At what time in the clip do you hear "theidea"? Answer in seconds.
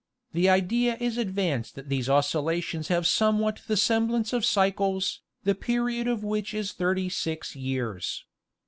0.33-0.97